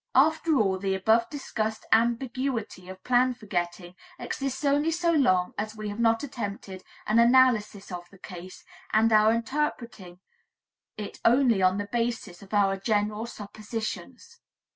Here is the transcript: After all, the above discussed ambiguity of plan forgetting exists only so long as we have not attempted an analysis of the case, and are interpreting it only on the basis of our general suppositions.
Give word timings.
After 0.15 0.55
all, 0.57 0.79
the 0.79 0.95
above 0.95 1.29
discussed 1.29 1.85
ambiguity 1.91 2.89
of 2.89 3.03
plan 3.03 3.35
forgetting 3.35 3.93
exists 4.17 4.65
only 4.65 4.89
so 4.89 5.11
long 5.11 5.53
as 5.59 5.75
we 5.75 5.89
have 5.89 5.99
not 5.99 6.23
attempted 6.23 6.83
an 7.05 7.19
analysis 7.19 7.91
of 7.91 8.09
the 8.09 8.17
case, 8.17 8.63
and 8.91 9.13
are 9.13 9.31
interpreting 9.31 10.19
it 10.97 11.19
only 11.23 11.61
on 11.61 11.77
the 11.77 11.85
basis 11.85 12.41
of 12.41 12.51
our 12.51 12.77
general 12.77 13.27
suppositions. 13.27 14.39